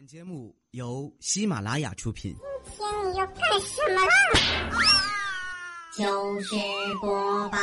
[0.00, 2.34] 本节目由喜马拉雅出品。
[2.64, 4.10] 今天你要干什么啦？
[5.94, 6.56] 就是
[7.02, 7.58] 播报。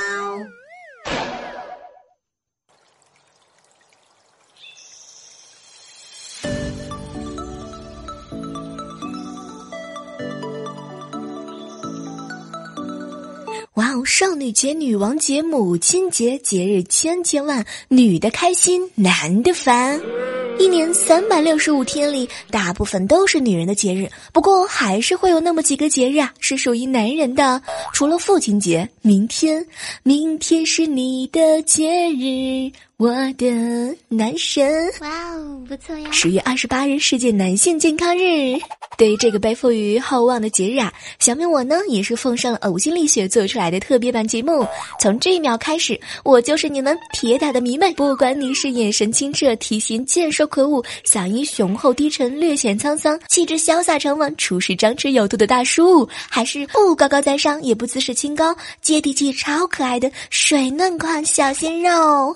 [13.74, 14.06] 哇哦！
[14.06, 20.00] 少女节、女王节、母亲节，节日千千万，女的开心，男的烦。
[20.60, 27.62] 一年三百六十五天里，大部分都是女人的节日，不过还是会有那么几个节日啊，是属于男人的。
[27.94, 29.66] 除了父亲节，明天，
[30.04, 32.72] 明天是你的节日。
[32.98, 36.10] 我的男神，哇哦，不错呀！
[36.12, 38.58] 十月二十八日，世界男性健康日。
[38.98, 44.66] 对于这个背负于厚望的节日啊，小明我呢也是奉上了呕心沥血做出来的特别版节目。
[45.00, 47.94] 从这一秒开始，我就是你们铁打的迷妹。
[47.94, 62.36] 不管你是眼神清澈、体型健硕魁梧、嗓音雄厚低沉、略显沧桑、气质潇洒沉稳、处事张弛有度的大叔，还是不高高在上也不自视清高、接地气、超可爱的水嫩款小鲜肉。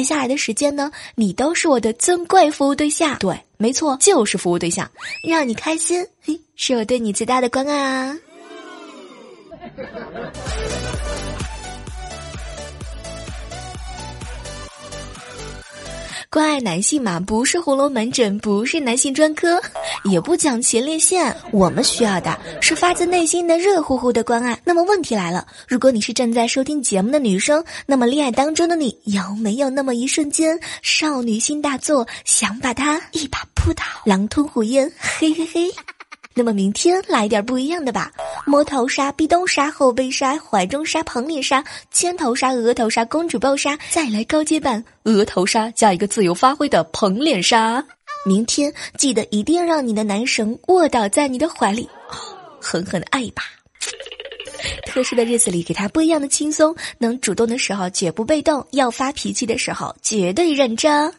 [0.00, 3.18] 接下来的时间呢，你都是我的尊贵服务对象。
[3.18, 4.90] 对，没错，就是服务对象，
[5.28, 8.16] 让你开心，嘿，是我对你最大的关爱啊。
[16.32, 19.60] 关爱男性嘛，不是红楼门诊，不是男性专科，
[20.04, 21.36] 也不讲前列腺。
[21.50, 24.56] 我们需要的是发自内心的热乎乎的关爱。
[24.64, 34.88] 那么问题来了，如果你是正在收听节目的女生，那么恋爱当中的你有没有那么一瞬间少女心大作，想把他一把扑倒，狼吞虎咽？
[35.00, 35.68] 嘿嘿嘿。
[36.32, 38.12] 那么明天来点不一样的吧，
[38.46, 47.84] 摸头杀、壁咚杀、后背杀、怀中杀、捧脸杀、肩头杀、额头杀、公主抱杀，再来高阶版额头杀加一个自由发挥的捧脸杀。
[48.24, 51.88] 明天记得一定让你的男神卧倒在你的怀里，
[52.60, 53.42] 狠狠的爱一把。
[54.86, 61.12] 特殊的日子里，给他不一样的轻松，能主动的时候绝不被动，要发脾气的时候绝对认真。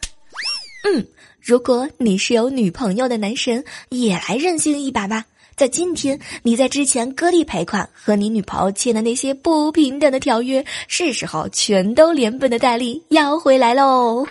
[0.84, 1.06] 嗯。
[1.44, 5.24] 如果你是有女朋友的男神，也来任性一把吧！
[5.56, 14.24] 在今天，你在之前割地赔款和你女朋友签的那些不平等的条约，是时候全都连本的带利要回来喽。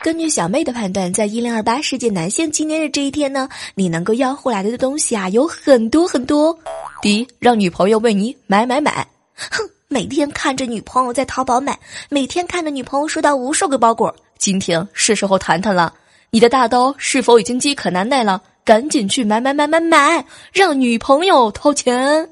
[0.00, 6.58] 根据小妹的判断，在一零二八世界男性纪念日这一天呢，你能够要回来的东西啊有很多很多。
[7.00, 9.06] 第一，让女朋友为你买买买，
[9.36, 9.67] 哼。
[9.90, 11.78] 每天看着女朋友在淘宝买，
[12.10, 14.14] 每天看着女朋友收到无数个包裹。
[14.36, 15.94] 今天是时候谈谈了，
[16.28, 18.42] 你的大刀是否已经饥渴难耐了？
[18.66, 22.30] 赶紧去买买买买买，让女朋友掏钱。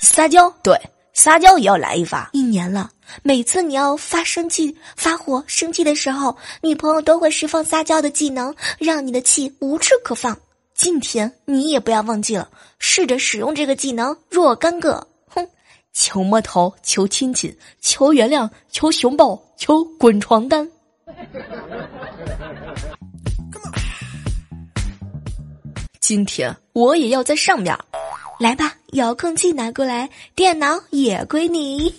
[0.00, 0.80] 撒娇，对，
[1.12, 2.30] 撒娇也要来一发。
[2.32, 2.88] 一年了，
[3.24, 10.38] 每次你要发生气、发火、生气的时候，女朋友都会释放撒娇的技能，让你的气无处可放。
[10.76, 12.48] 今天你也不要忘记了，
[12.78, 15.04] 试着使用这个技能若干个。
[15.92, 20.68] 求摸头，求亲亲，求原谅，求熊抱，求滚床单。
[26.00, 27.76] 今天我也要在上面，
[28.38, 31.94] 来吧，遥控器拿过来，电脑也归你。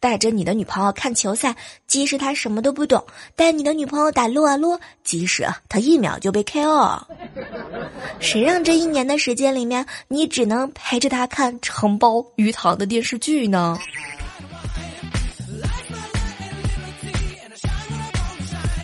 [0.00, 1.54] 带着你的女朋友看球赛，
[1.86, 3.00] 即使她什么都不懂；
[3.34, 7.02] 带你的女朋友打撸啊撸，即使她一秒就被 KO。
[8.20, 13.78] 谁让这一年的时间里面，你只能陪着她看承包鱼塘的电视剧呢？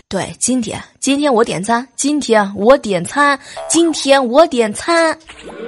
[0.09, 3.37] 对，今天今天我点餐，今天我点餐，
[3.69, 5.19] 今天我点餐，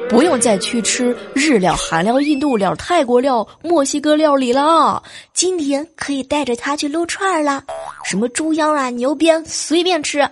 [0.09, 5.03] 不用再去吃日料、韩料、印度料、泰国料、墨西哥料理了。
[5.35, 7.65] 今天可以带着他去撸串儿了，
[8.05, 10.27] 什么猪腰啊、牛鞭随便吃。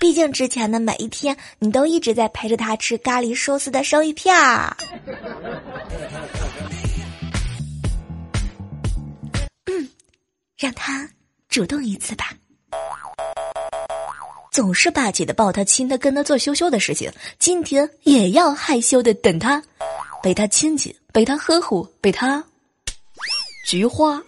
[0.00, 4.76] 毕竟之前的每一天，你都一直在陪着他吃咖喱寿司的生鱼片儿。
[9.66, 9.88] 嗯，
[10.56, 11.08] 让他
[11.48, 12.32] 主动一次吧。
[14.58, 17.08] 总是霸气的抱他亲他跟他做羞羞的事情，
[17.38, 19.62] 今天也要害羞的等他，
[20.20, 22.42] 被他亲亲，被他呵护，被他
[23.68, 24.20] 菊花。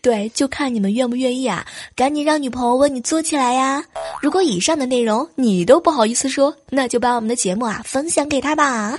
[0.00, 1.66] 对，就看你们愿不愿意啊！
[1.94, 3.84] 赶紧让女朋友为你做起来呀！
[4.22, 8.98] 如果以上的内容你都不好意思说，那就把我们的节目啊分享给他吧。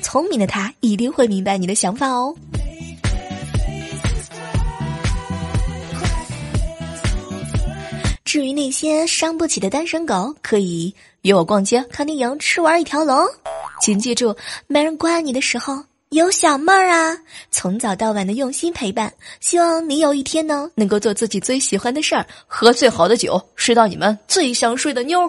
[0.00, 2.34] 聪明的他一定会明白你的想法哦。
[8.38, 13.26] 至于那些伤不起的单身狗，可以约我逛街、看电影、吃玩一条龙。
[13.82, 14.32] 请记住，
[14.68, 17.18] 没人关爱你的时候，有小妹儿啊，
[17.50, 25.28] 从早到晚的用心陪伴，希望你有一天呢，能够做自己最喜欢的事儿，喝最好的酒，睡到你们最想睡的妞。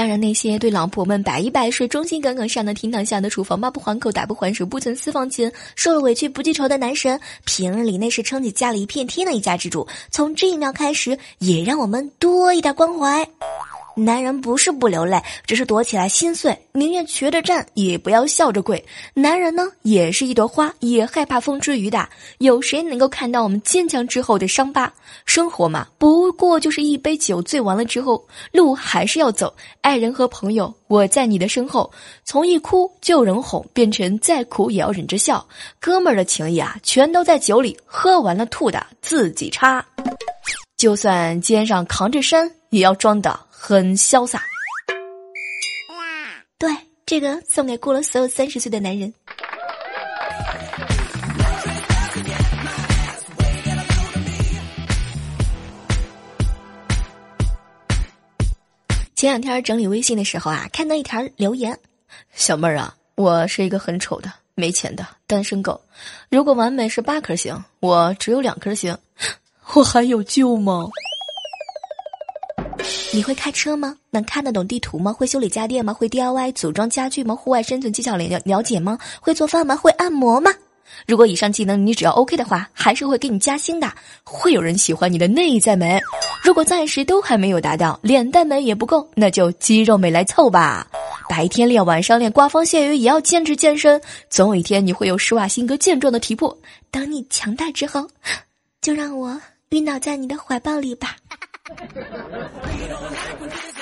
[0.00, 13.28] 当然，那些对老婆们百依百顺、忠心耿耿、上得厅堂、下得厨房、骂不还口、打不还手、不存私房钱、受了委屈不记仇的男神，平日里那是撑起家里一片天的一家之主，从这一秒开始，也让我们多一点关怀。
[13.96, 18.82] 男人不是不流泪，只是躲起来心碎，宁愿瘸着站，也不要笑着跪。
[19.14, 22.08] 男人呢，也是一朵花，也害怕风吹雨打。
[22.38, 24.92] 有谁能够看到我们坚强之后的伤疤？
[25.26, 29.54] 生活嘛，不过就是一杯酒醉完了之后，路还是要走。
[29.80, 31.90] 爱人和朋友，我在你的身后。
[32.24, 35.46] 从一哭就有人哄，变成再苦也要忍着笑。
[35.78, 39.84] 哥们儿的情谊啊，全都在酒里，喝完了吐的自己擦。
[40.76, 44.42] 就算肩上扛着山，也要装的很潇洒。
[46.56, 46.70] 对，
[47.04, 49.12] 这个送给过了所有三十岁的男人。
[59.14, 61.78] 前两天整理微信的时候啊，看到一条留言
[62.32, 65.78] ：“小妹儿啊，我是一个很丑的、没钱的单身狗。
[66.30, 68.96] 如果完美是八颗星，我只有两颗星。”
[69.74, 70.88] 我还有救吗？
[73.12, 73.96] 你会开车吗？
[74.10, 75.12] 能看得懂地图吗？
[75.12, 75.92] 会修理家电吗？
[75.92, 77.34] 会 DIY 组装家具吗？
[77.34, 78.96] 户外生存技巧了了解吗？
[79.20, 79.74] 会做饭吗？
[79.74, 80.52] 会按摩吗？
[81.06, 83.92] 如果以上技能你只要 OK 的话，还是会给你加薪的。
[84.22, 86.00] 会有人喜欢你的内在美。
[86.40, 90.86] 如果暂时都还没有达到，脸蛋美也不够，那就肌肉美来凑吧。
[91.28, 94.00] 白天练，晚上练，刮风下雨也要坚持健身。
[94.28, 96.56] 总有一天你会有施瓦辛格健壮的体魄。
[96.92, 98.08] 等你强大之后，
[98.80, 99.40] 就让我。
[99.70, 101.16] 晕倒在你的怀抱里吧。
[101.70, 101.76] We
[102.88, 103.79] don't back when there's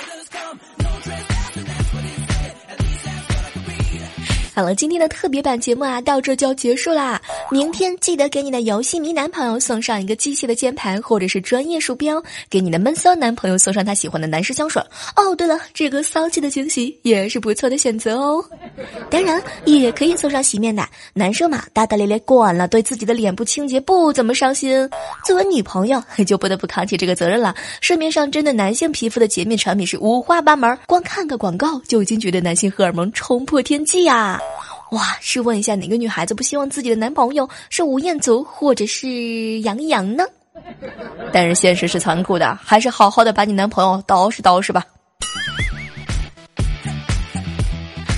[4.59, 7.21] 好了，今天的特别版节目啊，到这就要结束啦。
[7.49, 14.83] 明天记得给你的游戏迷男朋友送上一个机械的键盘或者是专业鼠标，给你的闷骚男朋友送上他喜欢的男士香水。
[15.15, 18.43] 哦，对了，这个骚气的惊喜也是不错的选择哦。
[19.09, 20.89] 当然，也可以送上洗面奶。
[21.13, 24.89] 男生嘛，大大咧咧惯了，对自己的脸部清洁不怎么上心。
[25.23, 27.55] 作为女朋友， 就不得不扛起这个责任了。
[27.79, 34.37] 市面上针对男性皮肤的洁面产品是五花八门，光看个广告就已经觉得男性荷尔蒙冲破天际呀。
[34.91, 40.23] 哇，试问一下，哪个女孩子不希望自己的男朋友是吴彦祖或者是杨洋呢？
[41.31, 44.83] 但是现实是残酷的，还是好好的把你男朋友捯饬捯饬吧。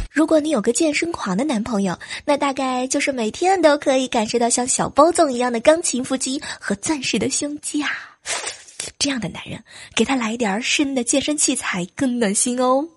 [0.09, 7.89] 如果你有个健身狂的男朋友，那大概就是每天都可以感受到像小包总一样的钢琴腹肌和钻石的胸肌啊！
[8.97, 9.61] 这样的男人，
[9.95, 12.87] 给他来点深的健身器材更暖心哦。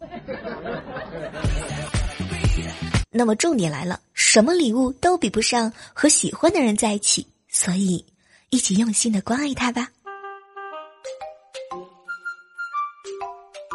[3.16, 8.04] 那么重点来了，什么礼物都比不上和喜欢的人在一起，所以
[8.50, 9.88] 一起用心的关爱他吧。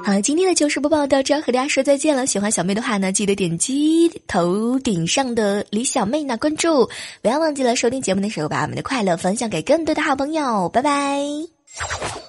[0.03, 2.25] 好了，今天的糗事播报到这儿，和大家说再见了。
[2.25, 6.89] 喜欢小妹的话呢，记得点击头顶上的李小妹呢关注，
[7.21, 10.67] 不要忘记了收听节目的时候把我们的快乐分享给更多的好朋友。
[10.69, 12.28] 拜拜。